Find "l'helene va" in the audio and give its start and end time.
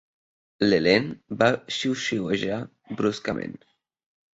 0.67-1.51